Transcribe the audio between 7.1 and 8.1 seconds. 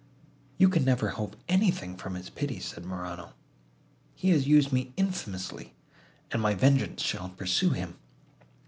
pursue him.